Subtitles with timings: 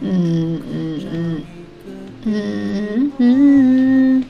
[0.00, 1.42] 嗯嗯嗯
[2.24, 4.24] 嗯嗯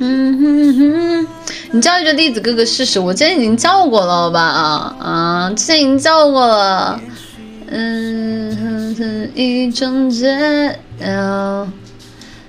[0.00, 1.26] 嗯嗯，
[1.72, 4.40] 你叫一个栗子哥哥试试，我之前已经叫过了吧？
[4.40, 7.00] 啊啊，之前已经叫过了。
[7.68, 10.26] 嗯，一种解
[11.00, 11.68] 药，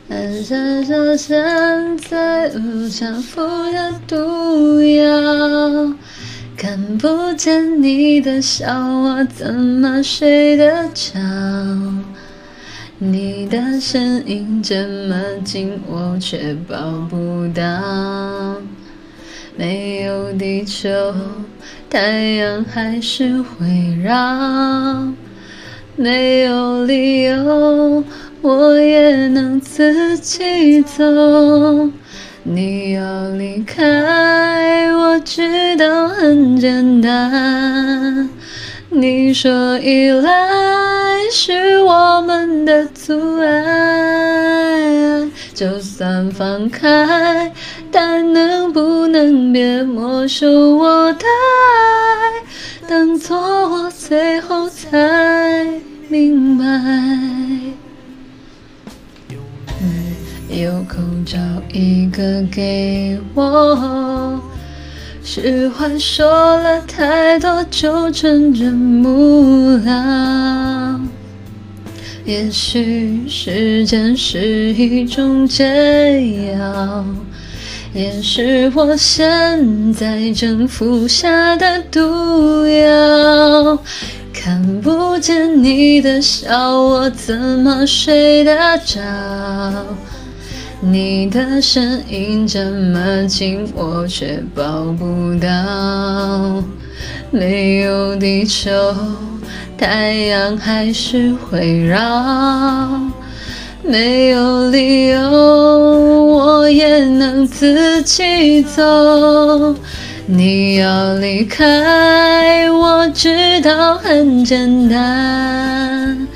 [0.09, 5.93] 按下手现在无常服的毒药。
[6.57, 11.19] 看不见你的笑，我怎么睡得着？
[13.03, 16.77] 你的身影这么近，我却抱
[17.09, 18.61] 不到。
[19.57, 21.11] 没有地球，
[21.89, 25.11] 太阳还是会绕。
[25.95, 28.03] 没有理由，
[28.43, 31.03] 我也能自己走。
[32.43, 38.29] 你要离开，我知道很简单。
[38.89, 41.00] 你说依赖
[41.33, 47.49] 是我们的阻碍，就算放开，
[47.89, 52.43] 但能不能别没收我的爱？
[52.85, 55.65] 当作我最后才
[56.09, 56.65] 明白。
[60.49, 61.39] 有口罩
[61.71, 64.37] 一个给我，
[65.23, 70.99] 实话说了太多就成真不了。
[72.23, 75.65] 也许时间是一种解
[76.53, 77.05] 药，
[77.93, 83.77] 也是我现在正服下的毒药。
[84.31, 88.99] 看不见你的笑，我怎么睡得着？
[90.79, 96.63] 你的身影这么近，我却抱不到。
[97.29, 98.71] 没有地球，
[99.77, 101.97] 太阳还是会绕。
[103.83, 109.75] 没有理由，我也能自己走。
[110.27, 116.27] 你要离开，我知道很简单。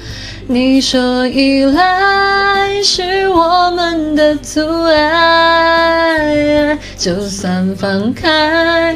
[0.47, 8.95] 你说依赖是我们的阻碍，就算放开，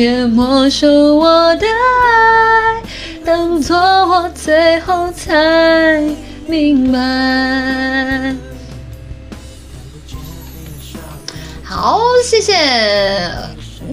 [0.00, 2.82] 别没收我的爱？
[3.22, 6.02] 当作我最后才
[6.46, 8.34] 明白。
[11.62, 12.54] 好，谢谢。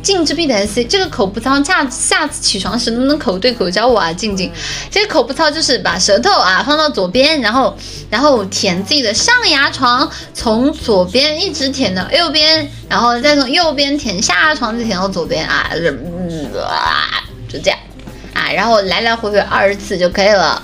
[0.04, 4.12] 静之必的 C，这个口不操，下下次起床时能不能口对口教我啊？
[4.14, 4.52] 静静，
[4.92, 7.76] 这个口不操就是把舌头啊放到左边，然后
[8.10, 15.70] 然后舔自己的上牙床，从左边一直舔到右边，然后再从右边舔下牙床，再舔到左边啊，
[17.50, 17.80] 就这样
[18.34, 20.62] 啊，然后来来回回二十次就可以了，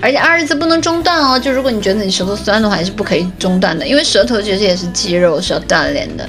[0.00, 6.28] 而且二十次不能中断哦，就如果你觉得你舌头酸的话，也是不可以中断的，因为舌头其实也是肌肉，是要锻炼的。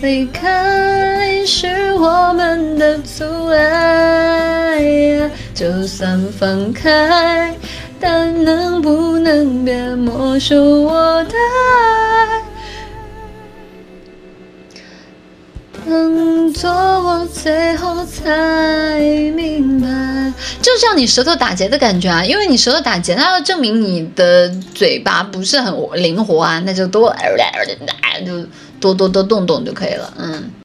[0.00, 4.80] 离开是我们的阻碍，
[5.52, 7.52] 就算放开，
[7.98, 12.42] 但能不能别没收我的爱？
[15.84, 18.30] 当做我最后才，
[20.78, 22.24] 像你舌头打结的感觉啊！
[22.24, 27.14] 因为你舌头打结，那要证明你的嘴巴不是很灵活啊，那就多
[28.24, 28.46] 就
[28.80, 30.50] 多多多动动就可以了，嗯。